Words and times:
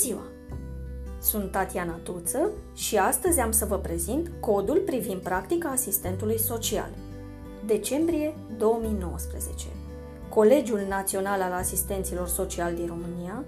ziua! 0.00 0.22
Sunt 1.20 1.50
Tatiana 1.50 1.92
Tuță 2.02 2.50
și 2.74 2.96
astăzi 2.96 3.40
am 3.40 3.50
să 3.50 3.64
vă 3.64 3.78
prezint 3.78 4.30
codul 4.40 4.82
privind 4.86 5.20
practica 5.20 5.68
asistentului 5.68 6.38
social. 6.38 6.90
Decembrie 7.66 8.34
2019. 8.58 9.66
Colegiul 10.28 10.80
Național 10.88 11.40
al 11.40 11.52
Asistenților 11.52 12.28
Sociali 12.28 12.76
din 12.76 12.86
România 12.86 13.44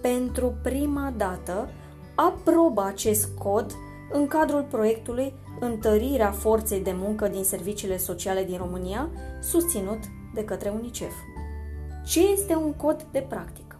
pentru 0.00 0.54
prima 0.62 1.12
dată 1.16 1.68
aprobă 2.14 2.82
acest 2.82 3.28
cod 3.38 3.74
în 4.12 4.26
cadrul 4.26 4.66
proiectului 4.70 5.34
Întărirea 5.60 6.30
forței 6.30 6.80
de 6.80 6.92
muncă 6.94 7.28
din 7.28 7.44
serviciile 7.44 7.96
sociale 7.96 8.44
din 8.44 8.56
România, 8.56 9.08
susținut 9.40 9.98
de 10.34 10.44
către 10.44 10.68
UNICEF. 10.68 11.12
Ce 12.06 12.30
este 12.32 12.54
un 12.54 12.72
cod 12.72 13.06
de 13.12 13.26
practică? 13.28 13.76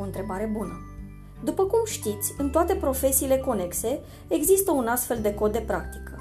O 0.00 0.02
întrebare 0.02 0.50
bună. 0.52 0.95
După 1.44 1.64
cum 1.64 1.80
știți, 1.84 2.34
în 2.38 2.50
toate 2.50 2.74
profesiile 2.74 3.38
conexe 3.38 4.00
există 4.28 4.70
un 4.70 4.86
astfel 4.86 5.18
de 5.20 5.34
cod 5.34 5.52
de 5.52 5.58
practică. 5.66 6.18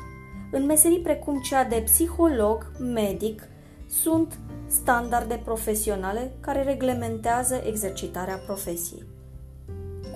În 0.51 0.65
meserii 0.65 0.99
precum 0.99 1.41
cea 1.41 1.63
de 1.63 1.81
psiholog, 1.85 2.71
medic, 2.79 3.47
sunt 3.87 4.39
standarde 4.67 5.41
profesionale 5.43 6.31
care 6.39 6.63
reglementează 6.63 7.61
exercitarea 7.65 8.41
profesiei. 8.45 9.03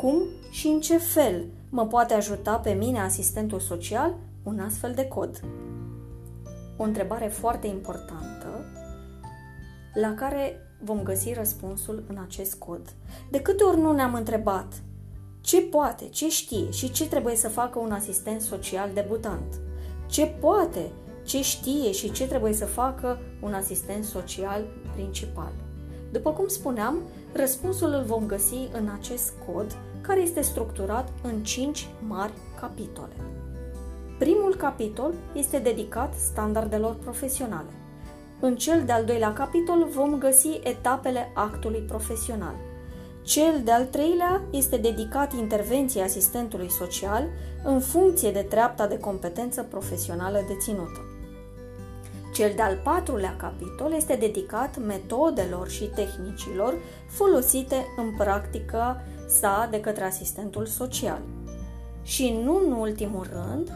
Cum 0.02 0.24
și 0.52 0.68
în 0.68 0.80
ce 0.80 0.98
fel 0.98 1.46
mă 1.70 1.88
poate 1.88 2.14
ajuta 2.14 2.56
pe 2.56 2.72
mine, 2.72 3.00
asistentul 3.00 3.60
social, 3.60 4.16
un 4.44 4.60
astfel 4.60 4.94
de 4.94 5.08
cod? 5.08 5.40
O 6.78 6.84
întrebare 6.84 7.28
foarte 7.28 7.68
importantă 7.68 8.66
la 9.94 10.14
care 10.14 10.58
vom 10.84 11.04
găsi 11.04 11.34
răspunsul 11.34 12.04
în 12.08 12.18
acest 12.26 12.56
cod. 12.56 12.82
De 13.32 13.42
câte 13.42 13.64
ori 13.64 13.80
nu 13.80 13.92
ne-am 13.92 14.14
întrebat 14.14 14.74
ce 15.42 15.62
poate, 15.62 16.08
ce 16.10 16.30
știe 16.30 16.72
și 16.72 16.92
ce 16.92 17.08
trebuie 17.08 17.36
să 17.36 17.50
facă 17.50 17.80
un 17.80 17.92
asistent 17.92 18.42
social 18.42 18.90
debutant? 18.94 19.60
Ce 20.08 20.26
poate, 20.26 20.92
ce 21.26 21.42
știe 21.42 21.92
și 21.92 22.12
ce 22.12 22.28
trebuie 22.28 22.54
să 22.54 22.66
facă 22.66 23.20
un 23.42 23.54
asistent 23.54 24.04
social 24.04 24.66
principal? 24.94 25.52
După 26.12 26.32
cum 26.32 26.48
spuneam, 26.48 26.96
răspunsul 27.34 27.94
îl 27.94 28.04
vom 28.04 28.26
găsi 28.26 28.70
în 28.72 28.90
acest 29.00 29.34
cod 29.46 29.78
care 30.02 30.22
este 30.22 30.42
structurat 30.42 31.10
în 31.24 31.44
5 31.44 31.88
mari 32.08 32.34
capitole. 32.60 33.16
Primul 34.20 34.56
capitol 34.56 35.14
este 35.34 35.60
dedicat 35.60 36.14
standardelor 36.14 36.96
profesionale. 36.96 37.70
În 38.40 38.56
cel 38.56 38.84
de-al 38.86 39.06
doilea 39.06 39.34
capitol 39.34 39.88
vom 39.90 40.18
găsi 40.18 40.60
etapele 40.64 41.32
actului 41.34 41.80
profesional. 41.80 42.56
Cel 43.24 43.62
de-al 43.64 43.86
treilea 43.86 44.42
este 44.52 44.78
dedicat 44.78 45.34
intervenției 45.34 46.04
asistentului 46.04 46.70
social 46.70 47.28
în 47.64 47.80
funcție 47.80 48.32
de 48.32 48.42
treapta 48.42 48.88
de 48.88 48.98
competență 48.98 49.64
profesională 49.64 50.44
deținută. 50.48 51.00
Cel 52.34 52.52
de-al 52.56 52.80
patrulea 52.84 53.36
capitol 53.38 53.94
este 53.96 54.16
dedicat 54.16 54.78
metodelor 54.86 55.70
și 55.70 55.84
tehnicilor 55.84 56.74
folosite 57.08 57.86
în 57.98 58.14
practica 58.18 59.02
sa 59.28 59.68
de 59.72 59.80
către 59.80 60.04
asistentul 60.04 60.66
social. 60.66 61.22
Și 62.04 62.40
nu 62.44 62.62
în 62.66 62.72
ultimul 62.72 63.28
rând, 63.32 63.72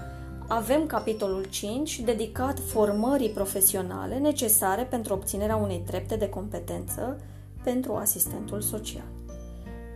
avem 0.47 0.85
capitolul 0.85 1.45
5 1.50 2.00
dedicat 2.00 2.59
formării 2.59 3.30
profesionale 3.30 4.17
necesare 4.17 4.83
pentru 4.83 5.13
obținerea 5.13 5.55
unei 5.55 5.83
trepte 5.85 6.16
de 6.16 6.30
competență 6.30 7.19
pentru 7.63 7.94
asistentul 7.94 8.61
social. 8.61 9.05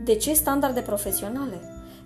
De 0.03 0.15
ce 0.15 0.33
standarde 0.33 0.81
profesionale? 0.81 1.61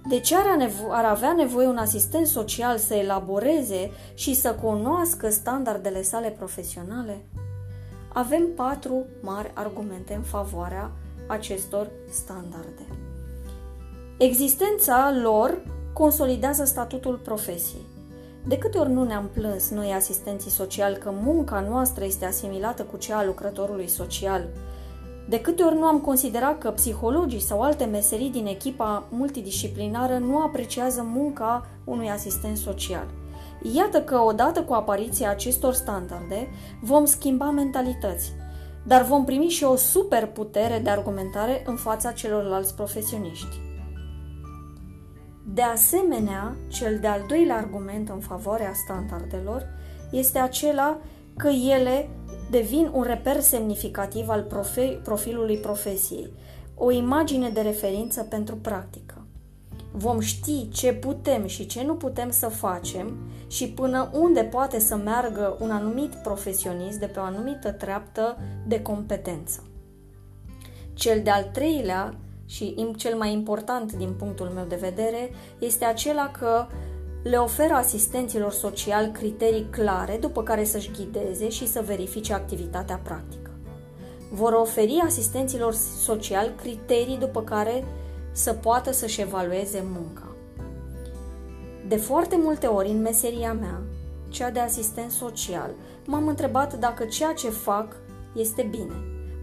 De 0.09 0.19
ce 0.19 0.35
ar, 0.35 0.55
nevo- 0.57 0.89
ar 0.89 1.05
avea 1.05 1.33
nevoie 1.33 1.67
un 1.67 1.77
asistent 1.77 2.27
social 2.27 2.77
să 2.77 2.93
elaboreze 2.93 3.91
și 4.13 4.33
să 4.33 4.53
cunoască 4.53 5.29
standardele 5.29 6.01
sale 6.01 6.29
profesionale? 6.29 7.25
Avem 8.13 8.47
patru 8.55 9.05
mari 9.21 9.51
argumente 9.53 10.13
în 10.13 10.21
favoarea 10.21 10.91
acestor 11.27 11.89
standarde. 12.09 12.87
Existența 14.17 15.13
lor 15.21 15.61
consolidează 15.93 16.63
statutul 16.63 17.15
profesiei. 17.15 17.89
De 18.47 18.57
câte 18.57 18.77
ori 18.77 18.91
nu 18.91 19.03
ne-am 19.03 19.29
plâns 19.33 19.69
noi 19.69 19.93
asistenții 19.93 20.51
sociali 20.51 20.97
că 20.97 21.11
munca 21.21 21.59
noastră 21.59 22.05
este 22.05 22.25
asimilată 22.25 22.83
cu 22.83 22.97
cea 22.97 23.17
a 23.17 23.25
lucrătorului 23.25 23.87
social? 23.87 24.47
De 25.31 25.41
câte 25.41 25.63
ori 25.63 25.75
nu 25.75 25.83
am 25.83 25.99
considerat 25.99 26.57
că 26.57 26.71
psihologii 26.71 27.39
sau 27.39 27.61
alte 27.61 27.85
meserii 27.85 28.29
din 28.29 28.45
echipa 28.45 29.03
multidisciplinară 29.09 30.17
nu 30.17 30.41
apreciază 30.41 31.01
munca 31.13 31.67
unui 31.83 32.09
asistent 32.09 32.57
social? 32.57 33.07
Iată 33.75 34.01
că 34.01 34.19
odată 34.19 34.63
cu 34.63 34.73
apariția 34.73 35.29
acestor 35.29 35.73
standarde 35.73 36.47
vom 36.81 37.05
schimba 37.05 37.49
mentalități, 37.49 38.31
dar 38.83 39.03
vom 39.03 39.25
primi 39.25 39.47
și 39.47 39.63
o 39.63 39.75
super 39.75 40.25
putere 40.25 40.79
de 40.83 40.89
argumentare 40.89 41.63
în 41.65 41.75
fața 41.75 42.11
celorlalți 42.11 42.75
profesioniști. 42.75 43.59
De 45.53 45.61
asemenea, 45.61 46.55
cel 46.67 46.97
de-al 46.99 47.25
doilea 47.27 47.55
argument 47.55 48.09
în 48.09 48.19
favoarea 48.19 48.73
standardelor 48.73 49.67
este 50.11 50.39
acela 50.39 50.97
că 51.37 51.47
ele 51.47 52.09
devin 52.51 52.89
un 52.93 53.03
reper 53.03 53.39
semnificativ 53.39 54.29
al 54.29 54.41
profe- 54.41 54.99
profilului 55.03 55.57
profesiei, 55.57 56.31
o 56.75 56.91
imagine 56.91 57.49
de 57.49 57.61
referință 57.61 58.23
pentru 58.23 58.55
practică. 58.55 59.25
Vom 59.91 60.19
ști 60.19 60.69
ce 60.69 60.93
putem 60.93 61.47
și 61.47 61.65
ce 61.65 61.83
nu 61.83 61.95
putem 61.95 62.31
să 62.31 62.47
facem 62.47 63.17
și 63.47 63.69
până 63.69 64.09
unde 64.13 64.43
poate 64.43 64.79
să 64.79 64.95
meargă 64.95 65.57
un 65.59 65.71
anumit 65.71 66.15
profesionist 66.15 66.99
de 66.99 67.05
pe 67.05 67.19
o 67.19 67.23
anumită 67.23 67.71
treaptă 67.71 68.37
de 68.67 68.81
competență. 68.81 69.63
Cel 70.93 71.21
de-al 71.23 71.43
treilea 71.43 72.15
și 72.45 72.87
cel 72.97 73.17
mai 73.17 73.33
important 73.33 73.93
din 73.93 74.13
punctul 74.17 74.47
meu 74.47 74.65
de 74.65 74.75
vedere 74.75 75.29
este 75.59 75.85
acela 75.85 76.31
că 76.39 76.65
le 77.23 77.37
oferă 77.37 77.73
asistenților 77.73 78.51
sociali 78.51 79.11
criterii 79.11 79.67
clare 79.69 80.17
după 80.21 80.43
care 80.43 80.63
să-și 80.63 80.91
ghideze 80.91 81.49
și 81.49 81.67
să 81.67 81.83
verifice 81.85 82.33
activitatea 82.33 82.99
practică. 83.03 83.49
Vor 84.31 84.53
oferi 84.53 85.01
asistenților 85.05 85.73
sociali 86.03 86.53
criterii 86.61 87.17
după 87.17 87.41
care 87.41 87.83
să 88.31 88.53
poată 88.53 88.91
să-și 88.91 89.21
evalueze 89.21 89.83
munca. 89.93 90.35
De 91.87 91.95
foarte 91.95 92.37
multe 92.43 92.67
ori 92.67 92.89
în 92.89 93.01
meseria 93.01 93.53
mea, 93.53 93.81
cea 94.29 94.49
de 94.49 94.59
asistent 94.59 95.11
social, 95.11 95.71
m-am 96.05 96.27
întrebat 96.27 96.79
dacă 96.79 97.05
ceea 97.05 97.33
ce 97.33 97.49
fac 97.49 97.95
este 98.35 98.67
bine. 98.69 98.95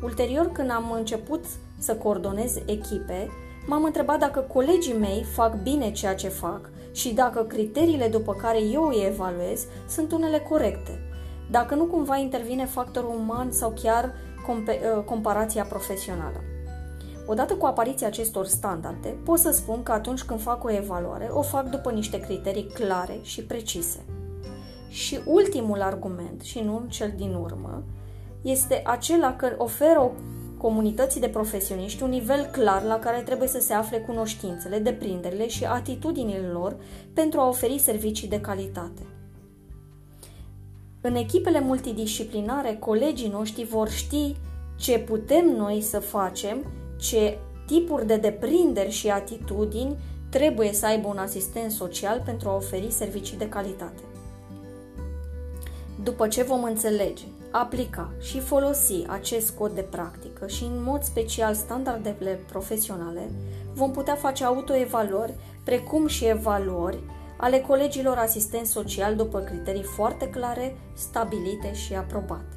Ulterior, 0.03 0.47
când 0.53 0.71
am 0.71 0.93
început 0.93 1.45
să 1.79 1.95
coordonez 1.95 2.57
echipe, 2.67 3.29
m-am 3.67 3.85
întrebat 3.85 4.19
dacă 4.19 4.41
colegii 4.41 4.99
mei 4.99 5.27
fac 5.35 5.63
bine 5.63 5.93
ceea 5.93 6.15
ce 6.15 6.29
fac 6.29 6.71
și 6.99 7.15
dacă 7.15 7.43
criteriile 7.43 8.09
după 8.09 8.35
care 8.35 8.61
eu 8.61 8.83
îi 8.83 9.05
evaluez 9.07 9.67
sunt 9.89 10.13
unele 10.13 10.39
corecte, 10.39 11.01
dacă 11.51 11.75
nu 11.75 11.85
cumva 11.85 12.17
intervine 12.17 12.67
factorul 12.67 13.15
uman 13.19 13.51
sau 13.51 13.75
chiar 13.83 14.15
ă, 14.97 15.01
comparația 15.01 15.65
profesională. 15.65 16.41
Odată 17.27 17.55
cu 17.55 17.67
apariția 17.67 18.07
acestor 18.07 18.47
standarde, 18.47 19.09
pot 19.25 19.39
să 19.39 19.51
spun 19.51 19.83
că 19.83 19.93
atunci 19.93 20.23
când 20.23 20.41
fac 20.41 20.65
o 20.65 20.73
evaluare, 20.73 21.29
o 21.33 21.43
fac 21.43 21.69
după 21.69 21.91
niște 21.91 22.21
criterii 22.21 22.67
clare 22.67 23.19
și 23.23 23.43
precise. 23.43 24.05
Și 24.89 25.19
ultimul 25.25 25.83
argument, 25.83 26.41
și 26.41 26.61
nu 26.61 26.83
cel 26.89 27.13
din 27.17 27.35
urmă, 27.35 27.83
este 28.43 28.83
acela 28.85 29.37
că 29.37 29.55
oferă 29.57 30.01
o 30.01 30.11
comunității 30.59 31.21
de 31.21 31.29
profesioniști 31.29 32.03
un 32.03 32.09
nivel 32.09 32.45
clar 32.45 32.83
la 32.83 32.99
care 32.99 33.21
trebuie 33.21 33.49
să 33.49 33.61
se 33.61 33.73
afle 33.73 33.99
cunoștințele, 33.99 34.79
deprinderile 34.79 35.49
și 35.49 35.65
atitudinile 35.65 36.47
lor 36.47 36.77
pentru 37.15 37.41
a 37.41 37.49
oferi 37.49 37.79
servicii 37.79 38.29
de 38.29 38.41
calitate. 38.41 39.03
În 41.01 41.15
echipele 41.15 41.61
multidisciplinare, 41.61 42.77
colegii 42.81 43.29
noștri 43.29 43.65
vor 43.65 43.89
ști 43.89 44.37
ce 44.77 44.99
putem 44.99 45.55
noi 45.57 45.81
să 45.81 45.99
facem, 45.99 46.65
ce 47.01 47.39
tipuri 47.67 48.07
de 48.07 48.17
deprinderi 48.17 48.91
și 48.91 49.09
atitudini 49.09 49.97
trebuie 50.31 50.73
să 50.73 50.87
aibă 50.87 51.09
un 51.09 51.19
asistent 51.19 51.71
social 51.71 52.23
pentru 52.25 52.49
a 52.49 52.57
oferi 52.57 52.91
servicii 52.91 53.39
de 53.39 53.49
calitate. 53.49 54.03
După 56.03 56.29
ce 56.29 56.43
vom 56.43 56.65
înțelege 56.65 57.25
aplica 57.51 58.11
și 58.21 58.41
folosi 58.41 59.05
acest 59.07 59.51
cod 59.51 59.73
de 59.73 59.81
practică 59.81 60.47
și 60.47 60.65
în 60.65 60.83
mod 60.83 61.03
special 61.03 61.55
standardele 61.55 62.41
profesionale, 62.49 63.31
vom 63.75 63.91
putea 63.91 64.15
face 64.15 64.45
autoevaluări, 64.45 65.35
precum 65.65 66.07
și 66.07 66.25
evaluări 66.25 66.99
ale 67.41 67.61
colegilor 67.61 68.17
asistenți 68.17 68.71
social 68.71 69.17
după 69.17 69.39
criterii 69.39 69.83
foarte 69.83 70.29
clare, 70.29 70.77
stabilite 70.95 71.75
și 71.75 71.95
aprobate. 71.95 72.57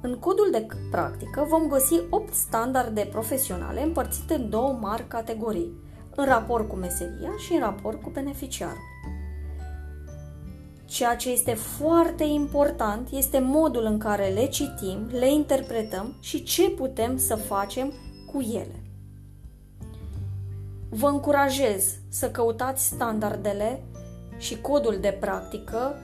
În 0.00 0.18
codul 0.18 0.48
de 0.50 0.66
practică 0.90 1.46
vom 1.48 1.68
găsi 1.68 2.00
8 2.10 2.32
standarde 2.34 3.08
profesionale 3.10 3.82
împărțite 3.82 4.34
în 4.34 4.50
două 4.50 4.78
mari 4.80 5.08
categorii, 5.08 5.72
în 6.16 6.24
raport 6.24 6.68
cu 6.68 6.76
meseria 6.76 7.30
și 7.38 7.52
în 7.52 7.60
raport 7.60 8.02
cu 8.02 8.10
beneficiarul. 8.10 8.91
Ceea 10.92 11.16
ce 11.16 11.30
este 11.30 11.54
foarte 11.54 12.24
important 12.24 13.08
este 13.10 13.38
modul 13.38 13.84
în 13.84 13.98
care 13.98 14.28
le 14.28 14.46
citim, 14.46 15.08
le 15.10 15.32
interpretăm 15.32 16.14
și 16.20 16.42
ce 16.42 16.70
putem 16.70 17.16
să 17.16 17.34
facem 17.34 17.92
cu 18.32 18.40
ele. 18.40 18.82
Vă 20.88 21.06
încurajez 21.06 21.94
să 22.08 22.30
căutați 22.30 22.84
standardele 22.84 23.82
și 24.38 24.60
codul 24.60 24.98
de 25.00 25.16
practică 25.20 25.94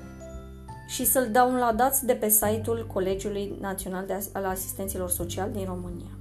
și 0.86 1.04
să-l 1.04 1.30
downloadați 1.32 2.06
de 2.06 2.12
pe 2.12 2.28
site-ul 2.28 2.86
Colegiului 2.92 3.56
Național 3.60 4.06
de 4.06 4.18
al 4.32 4.44
Asistenților 4.44 5.10
Sociali 5.10 5.52
din 5.52 5.64
România. 5.64 6.18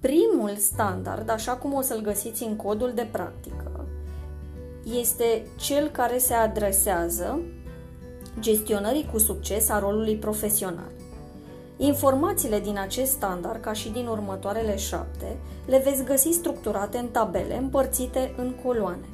Primul 0.00 0.56
standard, 0.56 1.30
așa 1.30 1.52
cum 1.52 1.72
o 1.72 1.80
să-l 1.80 2.00
găsiți 2.00 2.42
în 2.42 2.56
codul 2.56 2.92
de 2.94 3.08
practică, 3.12 3.71
este 5.00 5.46
cel 5.56 5.88
care 5.88 6.18
se 6.18 6.34
adresează 6.34 7.40
gestionării 8.40 9.08
cu 9.12 9.18
succes 9.18 9.68
a 9.68 9.78
rolului 9.78 10.16
profesional. 10.16 10.90
Informațiile 11.76 12.60
din 12.60 12.78
acest 12.78 13.10
standard, 13.10 13.60
ca 13.60 13.72
și 13.72 13.90
din 13.90 14.06
următoarele 14.06 14.76
șapte, 14.76 15.36
le 15.66 15.82
veți 15.84 16.04
găsi 16.04 16.30
structurate 16.30 16.98
în 16.98 17.08
tabele 17.08 17.56
împărțite 17.56 18.34
în 18.36 18.54
coloane. 18.64 19.08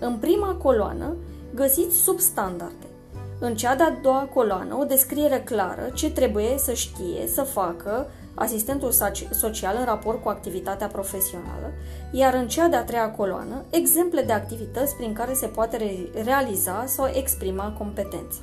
În 0.00 0.16
prima 0.16 0.54
coloană 0.54 1.16
găsiți 1.54 1.96
substandarde. 1.96 2.86
În 3.38 3.54
cea 3.54 3.74
de-a 3.74 3.98
doua 4.02 4.28
coloană 4.34 4.76
o 4.80 4.84
descriere 4.84 5.42
clară 5.44 5.90
ce 5.94 6.10
trebuie 6.10 6.54
să 6.58 6.72
știe, 6.72 7.26
să 7.26 7.42
facă 7.42 8.06
asistentul 8.34 8.90
social 9.30 9.76
în 9.78 9.84
raport 9.84 10.22
cu 10.22 10.28
activitatea 10.28 10.86
profesională, 10.86 11.72
iar 12.12 12.34
în 12.34 12.48
cea 12.48 12.68
de-a 12.68 12.84
treia 12.84 13.10
coloană, 13.10 13.64
exemple 13.70 14.22
de 14.22 14.32
activități 14.32 14.96
prin 14.96 15.12
care 15.12 15.32
se 15.32 15.46
poate 15.46 16.08
realiza 16.24 16.84
sau 16.86 17.10
exprima 17.14 17.74
competența. 17.78 18.38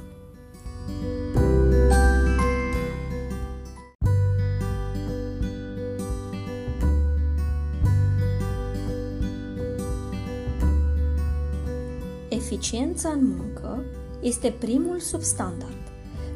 Eficiența 12.29 13.09
în 13.09 13.35
muncă 13.37 13.83
este 14.21 14.55
primul 14.59 14.99
substandard. 14.99 15.80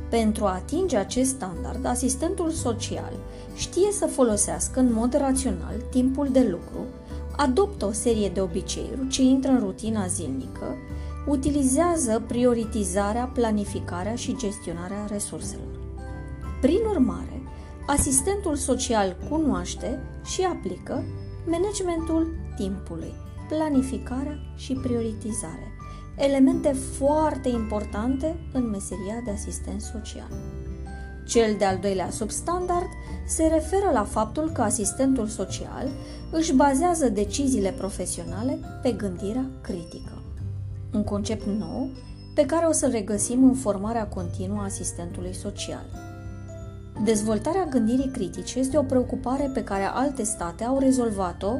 Pentru 0.09 0.45
a 0.45 0.53
atinge 0.53 0.97
acest 0.97 1.29
standard, 1.29 1.85
asistentul 1.85 2.49
social 2.49 3.13
știe 3.55 3.91
să 3.91 4.05
folosească 4.05 4.79
în 4.79 4.93
mod 4.93 5.17
rațional 5.17 5.75
timpul 5.89 6.27
de 6.31 6.47
lucru, 6.49 6.85
adoptă 7.35 7.85
o 7.85 7.91
serie 7.91 8.29
de 8.29 8.41
obiceiuri 8.41 9.07
ce 9.07 9.21
intră 9.21 9.51
în 9.51 9.59
rutina 9.59 10.07
zilnică, 10.07 10.75
utilizează 11.27 12.23
prioritizarea, 12.27 13.25
planificarea 13.25 14.15
și 14.15 14.35
gestionarea 14.37 15.05
resurselor. 15.09 15.79
Prin 16.61 16.79
urmare, 16.89 17.41
asistentul 17.87 18.55
social 18.55 19.17
cunoaște 19.29 19.99
și 20.25 20.41
aplică 20.41 21.03
managementul 21.45 22.35
timpului, 22.55 23.13
planificarea 23.49 24.39
și 24.55 24.73
prioritizarea, 24.73 25.74
elemente 26.17 26.71
foarte 26.71 27.49
importante 27.49 28.35
în 28.53 28.69
meseria 28.69 29.21
de 29.25 29.31
asistent 29.31 29.81
social. 29.81 30.31
Cel 31.25 31.55
de-al 31.57 31.77
doilea 31.81 32.09
substandard 32.09 32.89
se 33.27 33.43
referă 33.43 33.89
la 33.93 34.03
faptul 34.03 34.49
că 34.49 34.61
asistentul 34.61 35.27
social 35.27 35.89
își 36.31 36.53
bazează 36.53 37.09
deciziile 37.09 37.71
profesionale 37.71 38.59
pe 38.81 38.91
gândirea 38.91 39.45
critică. 39.61 40.21
Un 40.93 41.03
concept 41.03 41.45
nou 41.45 41.89
pe 42.35 42.45
care 42.45 42.65
o 42.65 42.71
să-l 42.71 42.91
regăsim 42.91 43.43
în 43.43 43.53
formarea 43.53 44.07
continuă 44.07 44.59
a 44.59 44.63
asistentului 44.63 45.33
social. 45.33 45.85
Dezvoltarea 47.03 47.65
gândirii 47.65 48.11
critice 48.11 48.59
este 48.59 48.77
o 48.77 48.83
preocupare 48.83 49.49
pe 49.53 49.63
care 49.63 49.83
alte 49.83 50.23
state 50.23 50.63
au 50.63 50.79
rezolvat-o, 50.79 51.53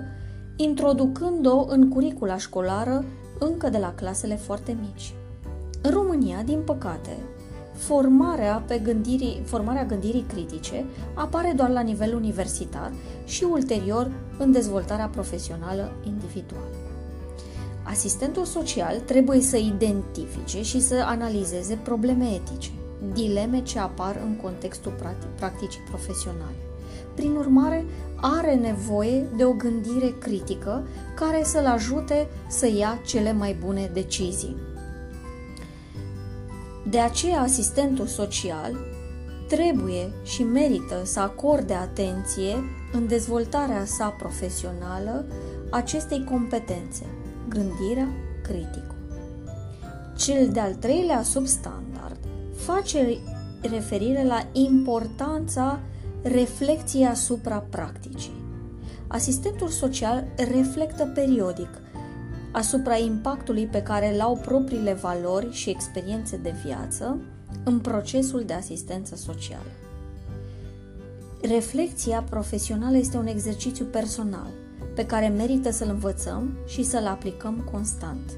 introducând-o 0.56 1.66
în 1.68 1.90
curicula 1.90 2.38
școlară 2.38 3.06
încă 3.40 3.70
de 3.70 3.78
la 3.78 3.94
clasele 3.94 4.36
foarte 4.36 4.78
mici. 4.82 5.14
În 5.82 5.92
România, 5.92 6.42
din 6.42 6.62
păcate, 6.66 7.18
formarea, 7.74 8.64
pe 8.68 8.78
gândirii, 8.78 9.42
formarea 9.46 9.86
gândirii 9.86 10.26
critice 10.28 10.86
apare 11.14 11.54
doar 11.56 11.70
la 11.70 11.82
nivel 11.82 12.16
universitar 12.16 12.92
și 13.26 13.44
ulterior 13.44 14.12
în 14.38 14.52
dezvoltarea 14.52 15.08
profesională 15.08 15.92
individuală. 16.06 16.66
Asistentul 17.84 18.46
social 18.46 19.00
trebuie 19.00 19.42
să 19.42 19.58
identifice 19.58 20.62
și 20.62 20.81
să 20.81 21.04
analizeze 21.06 21.80
probleme 21.84 22.26
etice, 22.26 22.70
dileme 23.14 23.62
ce 23.62 23.80
apar 23.80 24.22
în 24.26 24.36
contextul 24.36 24.94
practicii 25.36 25.81
profesionale. 25.88 26.56
Prin 27.16 27.36
urmare, 27.36 27.86
are 28.27 28.56
nevoie 28.56 29.25
de 29.36 29.45
o 29.45 29.54
gândire 29.54 30.16
critică 30.19 30.88
care 31.16 31.44
să-l 31.44 31.66
ajute 31.66 32.27
să 32.48 32.68
ia 32.68 33.00
cele 33.06 33.33
mai 33.33 33.57
bune 33.66 33.89
decizii. 33.94 34.56
De 36.89 37.00
aceea, 37.00 37.42
asistentul 37.42 38.06
social 38.06 38.75
trebuie 39.48 40.13
și 40.24 40.44
merită 40.44 41.01
să 41.04 41.19
acorde 41.19 41.74
atenție 41.74 42.56
în 42.94 43.07
dezvoltarea 43.07 43.86
sa 43.86 44.07
profesională 44.07 45.25
acestei 45.69 46.24
competențe, 46.24 47.06
gândirea 47.50 48.07
critică. 48.44 48.95
Cel 50.18 50.50
de-al 50.51 50.74
treilea 50.74 51.21
substandard 51.21 52.19
face 52.56 53.18
referire 53.62 54.24
la 54.24 54.48
importanța 54.51 55.80
reflecției 56.31 57.06
asupra 57.06 57.57
practicii. 57.69 58.44
Asistentul 59.07 59.68
social 59.68 60.27
reflectă 60.38 61.12
periodic 61.13 61.69
asupra 62.51 62.98
impactului 62.98 63.66
pe 63.66 63.81
care 63.81 64.13
îl 64.13 64.22
au 64.22 64.36
propriile 64.36 64.94
valori 64.94 65.51
și 65.51 65.69
experiențe 65.69 66.38
de 66.38 66.54
viață 66.66 67.18
în 67.63 67.80
procesul 67.80 68.44
de 68.45 68.54
asistență 68.54 69.16
socială. 69.16 69.72
Reflexia 71.42 72.22
profesională 72.30 72.98
este 72.98 73.18
un 73.18 73.28
exercițiu 73.28 73.85
personal 73.85 74.50
pe 74.95 75.06
care 75.06 75.28
merită 75.28 75.71
să-l 75.71 75.90
învățăm 75.90 76.57
și 76.68 76.83
să-l 76.83 77.06
aplicăm 77.06 77.69
constant. 77.71 78.31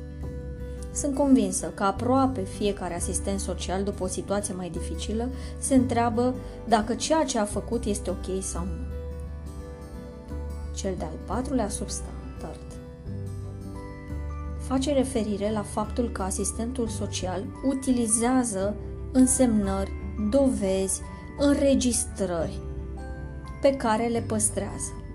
Sunt 0.97 1.15
convinsă 1.15 1.71
că 1.75 1.83
aproape 1.83 2.41
fiecare 2.41 2.95
asistent 2.95 3.39
social, 3.39 3.83
după 3.83 4.03
o 4.03 4.07
situație 4.07 4.53
mai 4.53 4.69
dificilă, 4.69 5.29
se 5.59 5.75
întreabă 5.75 6.35
dacă 6.67 6.93
ceea 6.93 7.23
ce 7.23 7.39
a 7.39 7.45
făcut 7.45 7.83
este 7.85 8.09
ok 8.09 8.43
sau 8.43 8.63
nu. 8.63 8.95
Cel 10.75 10.95
de-al 10.97 11.17
patrulea 11.25 11.69
substandard 11.69 12.67
face 14.67 14.93
referire 14.93 15.51
la 15.51 15.61
faptul 15.61 16.09
că 16.09 16.21
asistentul 16.21 16.87
social 16.87 17.43
utilizează 17.67 18.75
însemnări, 19.11 19.91
dovezi, 20.29 21.01
înregistrări 21.37 22.61
pe 23.61 23.75
care 23.75 24.07
le 24.07 24.21
păstrează. 24.21 25.06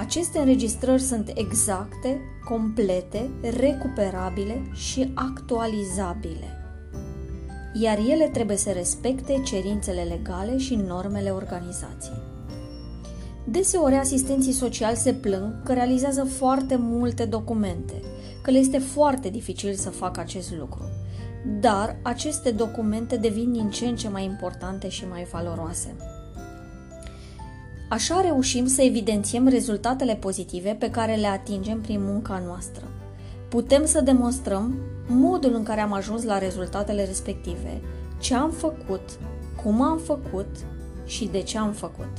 Aceste 0.00 0.38
înregistrări 0.38 1.02
sunt 1.02 1.32
exacte, 1.34 2.20
complete, 2.44 3.30
recuperabile 3.58 4.62
și 4.72 5.12
actualizabile, 5.14 6.58
iar 7.72 7.98
ele 7.98 8.28
trebuie 8.32 8.56
să 8.56 8.70
respecte 8.70 9.40
cerințele 9.44 10.02
legale 10.02 10.58
și 10.58 10.74
normele 10.74 11.30
organizației. 11.30 12.22
Deseori 13.44 13.94
asistenții 13.94 14.52
sociali 14.52 14.96
se 14.96 15.12
plâng 15.12 15.62
că 15.62 15.72
realizează 15.72 16.24
foarte 16.24 16.76
multe 16.76 17.24
documente, 17.24 18.02
că 18.42 18.50
le 18.50 18.58
este 18.58 18.78
foarte 18.78 19.28
dificil 19.28 19.74
să 19.74 19.90
facă 19.90 20.20
acest 20.20 20.54
lucru. 20.56 20.82
Dar 21.60 21.96
aceste 22.02 22.50
documente 22.50 23.16
devin 23.16 23.52
din 23.52 23.70
ce 23.70 23.86
în 23.86 23.96
ce 23.96 24.08
mai 24.08 24.24
importante 24.24 24.88
și 24.88 25.04
mai 25.08 25.24
valoroase. 25.32 25.96
Așa 27.90 28.20
reușim 28.20 28.66
să 28.66 28.82
evidențiem 28.82 29.48
rezultatele 29.48 30.14
pozitive 30.14 30.76
pe 30.78 30.90
care 30.90 31.14
le 31.14 31.26
atingem 31.26 31.80
prin 31.80 32.04
munca 32.04 32.42
noastră. 32.46 32.84
Putem 33.48 33.86
să 33.86 34.00
demonstrăm 34.00 34.74
modul 35.08 35.54
în 35.54 35.62
care 35.62 35.80
am 35.80 35.92
ajuns 35.92 36.22
la 36.22 36.38
rezultatele 36.38 37.04
respective, 37.04 37.80
ce 38.20 38.34
am 38.34 38.50
făcut, 38.50 39.18
cum 39.62 39.82
am 39.82 39.98
făcut 39.98 40.46
și 41.06 41.28
de 41.32 41.42
ce 41.42 41.58
am 41.58 41.72
făcut. 41.72 42.12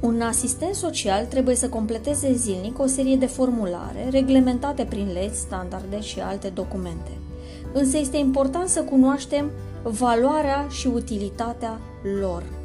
Un 0.00 0.20
asistent 0.20 0.74
social 0.74 1.26
trebuie 1.26 1.54
să 1.54 1.68
completeze 1.68 2.32
zilnic 2.32 2.78
o 2.78 2.86
serie 2.86 3.16
de 3.16 3.26
formulare 3.26 4.08
reglementate 4.10 4.84
prin 4.84 5.12
legi, 5.12 5.34
standarde 5.34 6.00
și 6.00 6.20
alte 6.20 6.48
documente. 6.48 7.10
Însă 7.72 7.98
este 7.98 8.16
important 8.16 8.68
să 8.68 8.82
cunoaștem 8.82 9.50
valoarea 9.82 10.66
și 10.68 10.86
utilitatea 10.86 11.80
lor. 12.20 12.59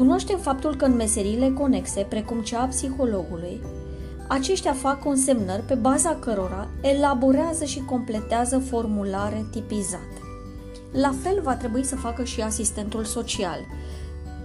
Cunoaștem 0.00 0.38
faptul 0.38 0.76
că 0.76 0.84
în 0.84 0.96
meseriile 0.96 1.50
conexe, 1.50 2.06
precum 2.08 2.40
cea 2.40 2.60
a 2.60 2.66
psihologului, 2.66 3.60
aceștia 4.28 4.72
fac 4.72 5.02
consemnări 5.02 5.62
pe 5.62 5.74
baza 5.74 6.14
cărora 6.20 6.68
elaborează 6.82 7.64
și 7.64 7.80
completează 7.80 8.58
formulare 8.58 9.46
tipizate. 9.50 10.20
La 10.92 11.12
fel 11.22 11.40
va 11.42 11.56
trebui 11.56 11.84
să 11.84 11.96
facă 11.96 12.24
și 12.24 12.40
asistentul 12.40 13.04
social. 13.04 13.58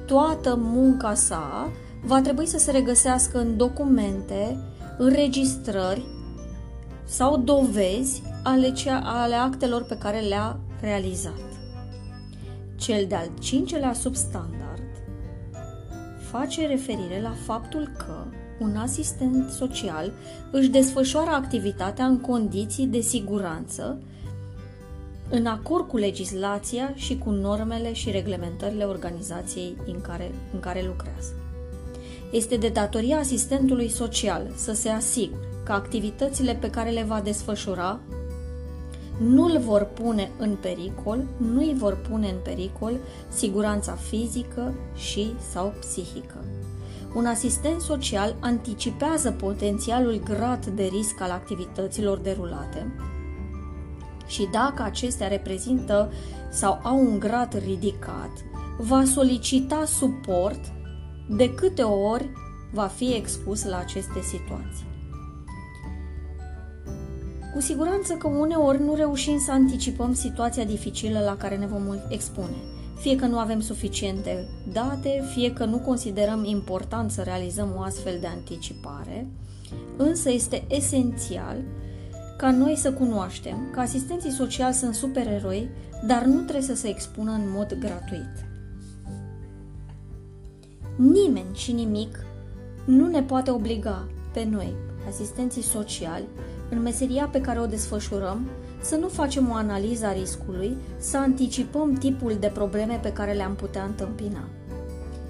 Toată 0.05 0.55
munca 0.59 1.13
sa 1.13 1.71
va 2.05 2.21
trebui 2.21 2.45
să 2.45 2.57
se 2.57 2.71
regăsească 2.71 3.39
în 3.39 3.57
documente, 3.57 4.57
înregistrări 4.97 6.05
sau 7.03 7.37
dovezi 7.37 8.21
ale, 8.43 8.71
cea, 8.71 9.01
ale 9.05 9.35
actelor 9.35 9.83
pe 9.83 9.97
care 9.97 10.19
le-a 10.19 10.59
realizat. 10.81 11.43
Cel 12.75 13.05
de-al 13.07 13.29
cincelea 13.39 13.93
substandard 13.93 14.64
face 16.39 16.67
referire 16.67 17.21
la 17.21 17.33
faptul 17.45 17.91
că 17.97 18.23
un 18.59 18.75
asistent 18.75 19.49
social 19.49 20.11
își 20.51 20.69
desfășoară 20.69 21.29
activitatea 21.29 22.05
în 22.05 22.19
condiții 22.19 22.85
de 22.85 22.99
siguranță, 22.99 24.01
în 25.29 25.45
acord 25.45 25.87
cu 25.87 25.97
legislația 25.97 26.93
și 26.95 27.17
cu 27.17 27.29
normele 27.29 27.93
și 27.93 28.11
reglementările 28.11 28.83
organizației 28.83 29.77
în 29.85 30.01
care, 30.01 30.31
în 30.53 30.59
care 30.59 30.83
lucrează. 30.85 31.33
Este 32.31 32.57
de 32.57 32.69
datoria 32.69 33.17
asistentului 33.17 33.89
social 33.89 34.51
să 34.55 34.73
se 34.73 34.89
asigure 34.89 35.47
că 35.63 35.71
activitățile 35.71 36.55
pe 36.55 36.69
care 36.69 36.89
le 36.89 37.03
va 37.03 37.21
desfășura 37.21 37.99
nu 39.17 39.43
îl 39.43 39.59
vor 39.59 39.83
pune 39.83 40.31
în 40.37 40.55
pericol, 40.61 41.23
nu 41.37 41.59
îi 41.59 41.75
vor 41.77 41.97
pune 42.09 42.27
în 42.27 42.37
pericol 42.43 42.93
siguranța 43.27 43.91
fizică 43.91 44.73
și 44.95 45.33
sau 45.51 45.73
psihică. 45.79 46.45
Un 47.15 47.25
asistent 47.25 47.81
social 47.81 48.35
anticipează 48.39 49.31
potențialul 49.31 50.21
grad 50.23 50.65
de 50.65 50.83
risc 50.83 51.21
al 51.21 51.29
activităților 51.29 52.17
derulate 52.17 52.93
și 54.27 54.47
dacă 54.51 54.83
acestea 54.83 55.27
reprezintă 55.27 56.11
sau 56.49 56.79
au 56.83 56.99
un 56.99 57.19
grad 57.19 57.61
ridicat, 57.65 58.31
va 58.77 59.03
solicita 59.03 59.83
suport 59.85 60.59
de 61.29 61.53
câte 61.53 61.81
ori 61.81 62.29
va 62.73 62.87
fi 62.87 63.13
expus 63.13 63.65
la 63.65 63.77
aceste 63.77 64.21
situații. 64.21 64.94
Cu 67.55 67.61
siguranță 67.61 68.13
că 68.13 68.27
uneori 68.27 68.83
nu 68.83 68.95
reușim 68.95 69.39
să 69.39 69.51
anticipăm 69.51 70.13
situația 70.13 70.63
dificilă 70.63 71.19
la 71.19 71.37
care 71.37 71.57
ne 71.57 71.65
vom 71.65 71.83
expune. 72.09 72.55
Fie 72.99 73.15
că 73.15 73.25
nu 73.25 73.37
avem 73.37 73.59
suficiente 73.59 74.47
date, 74.71 75.23
fie 75.33 75.53
că 75.53 75.65
nu 75.65 75.77
considerăm 75.77 76.43
important 76.43 77.11
să 77.11 77.21
realizăm 77.21 77.75
o 77.77 77.81
astfel 77.81 78.17
de 78.21 78.27
anticipare, 78.27 79.27
însă 79.97 80.31
este 80.31 80.65
esențial 80.67 81.57
ca 82.37 82.51
noi 82.51 82.75
să 82.75 82.93
cunoaștem 82.93 83.57
că 83.71 83.79
asistenții 83.79 84.31
sociali 84.31 84.73
sunt 84.73 84.93
supereroi, 84.93 85.69
dar 86.07 86.23
nu 86.23 86.39
trebuie 86.39 86.61
să 86.61 86.75
se 86.75 86.87
expună 86.87 87.31
în 87.31 87.51
mod 87.55 87.77
gratuit. 87.79 88.45
Nimeni 90.95 91.55
și 91.55 91.71
nimic 91.71 92.25
nu 92.85 93.07
ne 93.07 93.21
poate 93.21 93.51
obliga 93.51 94.07
pe 94.33 94.47
noi, 94.51 94.73
asistenții 95.07 95.61
sociali, 95.61 96.25
în 96.69 96.81
meseria 96.81 97.29
pe 97.31 97.41
care 97.41 97.59
o 97.59 97.65
desfășurăm, 97.65 98.49
să 98.81 98.95
nu 98.95 99.07
facem 99.07 99.49
o 99.49 99.53
analiză 99.53 100.05
a 100.05 100.13
riscului, 100.13 100.77
să 100.97 101.17
anticipăm 101.17 101.93
tipul 101.93 102.37
de 102.39 102.51
probleme 102.53 102.99
pe 103.01 103.13
care 103.13 103.31
le-am 103.31 103.55
putea 103.55 103.83
întâmpina. 103.83 104.43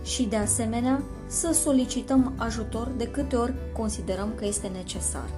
Și, 0.04 0.24
de 0.24 0.36
asemenea, 0.36 1.04
să 1.28 1.54
solicităm 1.54 2.34
ajutor 2.36 2.92
de 2.98 3.08
câte 3.08 3.36
ori 3.36 3.54
considerăm 3.74 4.34
că 4.36 4.46
este 4.46 4.68
necesar. 4.68 5.30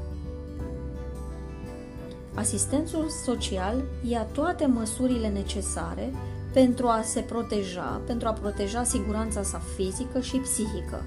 Asistențul 2.34 3.10
social 3.26 3.84
ia 4.10 4.22
toate 4.24 4.66
măsurile 4.66 5.28
necesare 5.28 6.14
pentru 6.54 6.88
a 6.88 7.02
se 7.04 7.20
proteja, 7.20 8.02
pentru 8.06 8.28
a 8.28 8.32
proteja 8.32 8.84
siguranța 8.84 9.44
sa 9.44 9.62
fizică 9.76 10.20
și 10.20 10.38
psihică. 10.38 11.02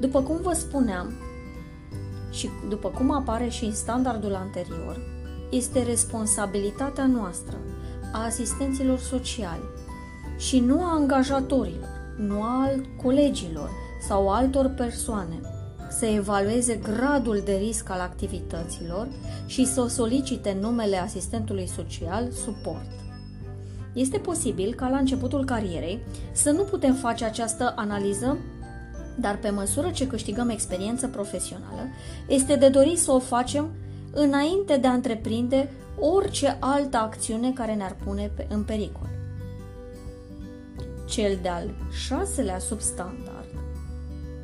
După 0.00 0.22
cum 0.22 0.36
vă 0.42 0.52
spuneam, 0.52 1.12
și 2.36 2.50
după 2.68 2.88
cum 2.88 3.10
apare 3.10 3.48
și 3.48 3.64
în 3.64 3.74
standardul 3.74 4.34
anterior, 4.34 5.00
este 5.50 5.82
responsabilitatea 5.82 7.06
noastră, 7.06 7.56
a 8.12 8.24
asistenților 8.24 8.98
sociali 8.98 9.68
și 10.38 10.60
nu 10.60 10.82
a 10.82 10.94
angajatorilor, 10.94 11.88
nu 12.18 12.42
a 12.42 12.70
colegilor 13.02 13.70
sau 14.08 14.28
altor 14.28 14.68
persoane 14.68 15.40
să 15.90 16.06
evalueze 16.06 16.74
gradul 16.74 17.42
de 17.44 17.52
risc 17.52 17.90
al 17.90 18.00
activităților 18.00 19.08
și 19.46 19.66
să 19.66 19.86
solicite 19.88 20.56
numele 20.60 20.96
asistentului 20.96 21.66
social 21.66 22.30
suport. 22.30 22.90
Este 23.92 24.18
posibil 24.18 24.74
ca 24.74 24.88
la 24.88 24.96
începutul 24.96 25.44
carierei 25.44 25.98
să 26.32 26.50
nu 26.50 26.62
putem 26.62 26.94
face 26.94 27.24
această 27.24 27.72
analiză 27.76 28.38
dar 29.20 29.36
pe 29.36 29.50
măsură 29.50 29.90
ce 29.90 30.06
câștigăm 30.06 30.48
experiență 30.48 31.08
profesională, 31.08 31.88
este 32.28 32.56
de 32.56 32.68
dorit 32.68 32.98
să 32.98 33.12
o 33.12 33.18
facem 33.18 33.70
înainte 34.12 34.76
de 34.76 34.86
a 34.86 34.92
întreprinde 34.92 35.70
orice 35.98 36.56
altă 36.60 36.96
acțiune 36.96 37.52
care 37.52 37.74
ne-ar 37.74 37.96
pune 38.04 38.30
în 38.48 38.62
pericol. 38.62 39.08
Cel 41.06 41.38
de-al 41.42 41.74
șaselea 42.06 42.58
substandard 42.58 43.46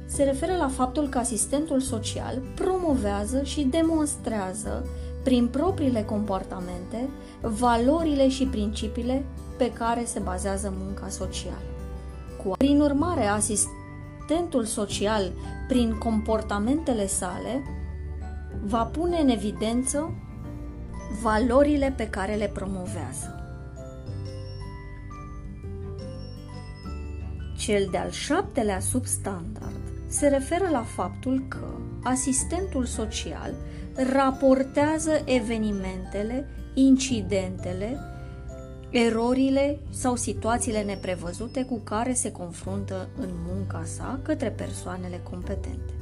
se 0.06 0.22
referă 0.22 0.56
la 0.56 0.68
faptul 0.68 1.08
că 1.08 1.18
asistentul 1.18 1.80
social 1.80 2.42
promovează 2.54 3.42
și 3.42 3.62
demonstrează 3.62 4.86
prin 5.24 5.48
propriile 5.48 6.02
comportamente 6.02 7.08
valorile 7.40 8.28
și 8.28 8.46
principiile 8.46 9.24
pe 9.58 9.72
care 9.72 10.04
se 10.04 10.18
bazează 10.18 10.74
munca 10.78 11.08
socială. 11.08 11.62
Cu 12.44 12.52
prin 12.56 12.80
urmare, 12.80 13.26
asist 13.26 13.66
asistentul 14.22 14.64
social, 14.64 15.32
prin 15.68 15.98
comportamentele 15.98 17.06
sale, 17.06 17.62
va 18.64 18.84
pune 18.84 19.18
în 19.18 19.28
evidență 19.28 20.14
valorile 21.22 21.94
pe 21.96 22.08
care 22.08 22.34
le 22.34 22.48
promovează. 22.48 23.36
Cel 27.58 27.88
de-al 27.90 28.10
șaptelea 28.10 28.80
substandard 28.80 29.80
se 30.06 30.28
referă 30.28 30.68
la 30.70 30.82
faptul 30.82 31.44
că 31.48 31.66
asistentul 32.02 32.84
social 32.84 33.54
raportează 34.12 35.22
evenimentele, 35.24 36.48
incidentele 36.74 37.98
erorile 38.92 39.78
sau 39.90 40.16
situațiile 40.16 40.82
neprevăzute 40.82 41.64
cu 41.64 41.80
care 41.84 42.12
se 42.12 42.32
confruntă 42.32 43.08
în 43.20 43.28
munca 43.46 43.82
sa 43.84 44.20
către 44.22 44.50
persoanele 44.50 45.20
competente. 45.30 45.92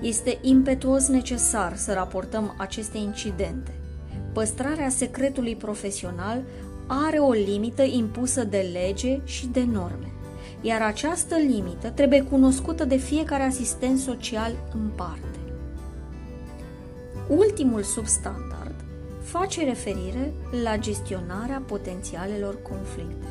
Este 0.00 0.38
impetuos 0.40 1.08
necesar 1.08 1.76
să 1.76 1.92
raportăm 1.92 2.54
aceste 2.58 2.98
incidente. 2.98 3.74
Păstrarea 4.32 4.88
secretului 4.88 5.56
profesional 5.56 6.42
are 6.86 7.18
o 7.18 7.32
limită 7.32 7.82
impusă 7.82 8.44
de 8.44 8.68
lege 8.72 9.20
și 9.24 9.46
de 9.46 9.64
norme, 9.64 10.12
iar 10.60 10.82
această 10.82 11.36
limită 11.36 11.90
trebuie 11.90 12.22
cunoscută 12.22 12.84
de 12.84 12.96
fiecare 12.96 13.42
asistent 13.42 13.98
social 13.98 14.52
în 14.74 14.90
parte. 14.96 15.38
Ultimul 17.28 17.82
substandard 17.82 18.51
face 19.32 19.64
referire 19.64 20.34
la 20.62 20.76
gestionarea 20.76 21.62
potențialelor 21.66 22.62
conflicte. 22.62 23.26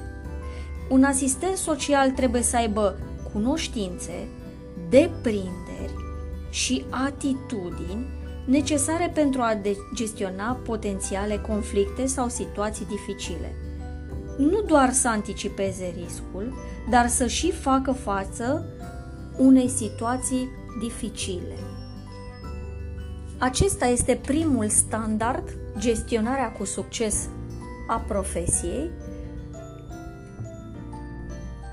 Un 0.90 1.04
asistent 1.04 1.56
social 1.56 2.10
trebuie 2.12 2.42
să 2.42 2.56
aibă 2.56 2.98
cunoștințe, 3.34 4.28
deprinderi 4.90 5.96
și 6.50 6.86
atitudini 6.90 8.08
necesare 8.46 9.12
pentru 9.14 9.42
a 9.42 9.62
gestiona 9.96 10.60
potențiale 10.66 11.38
conflicte 11.38 12.06
sau 12.06 12.30
situații 12.30 12.86
dificile. 12.86 13.56
Nu 14.38 14.62
doar 14.62 14.92
să 14.92 15.08
anticipeze 15.08 15.94
riscul, 16.04 16.54
dar 16.90 17.08
să 17.08 17.28
și 17.28 17.52
facă 17.52 17.92
față 17.92 18.66
unei 19.38 19.68
situații 19.68 20.50
dificile. 20.82 21.56
Acesta 23.38 23.86
este 23.86 24.20
primul 24.26 24.70
standard 24.70 25.61
gestionarea 25.78 26.52
cu 26.52 26.66
succes 26.66 27.30
a 27.88 28.00
profesiei, 28.08 28.90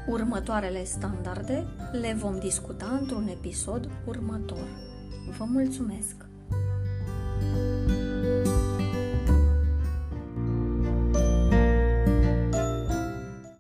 următoarele 0.07 0.85
standarde 0.85 1.67
le 1.93 2.17
vom 2.19 2.39
discuta 2.39 2.99
într-un 3.01 3.29
episod 3.29 3.89
următor. 4.07 4.67
Vă 5.39 5.45
mulțumesc! 5.45 6.28